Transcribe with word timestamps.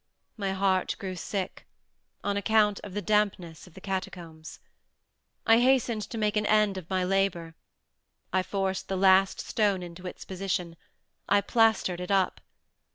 My 0.35 0.53
heart 0.53 0.95
grew 0.97 1.15
sick—on 1.15 2.35
account 2.35 2.79
of 2.83 2.95
the 2.95 3.03
dampness 3.03 3.67
of 3.67 3.75
the 3.75 3.81
catacombs. 3.81 4.59
I 5.45 5.59
hastened 5.59 6.01
to 6.09 6.17
make 6.17 6.35
an 6.35 6.47
end 6.47 6.75
of 6.75 6.89
my 6.89 7.03
labor. 7.03 7.53
I 8.33 8.41
forced 8.41 8.87
the 8.87 8.97
last 8.97 9.39
stone 9.39 9.83
into 9.83 10.07
its 10.07 10.25
position; 10.25 10.75
I 11.29 11.41
plastered 11.41 11.99
it 12.01 12.09
up. 12.09 12.41